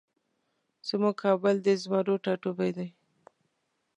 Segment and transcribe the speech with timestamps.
[0.87, 2.89] زمونږ کابل د زمرو ټاټوبی دی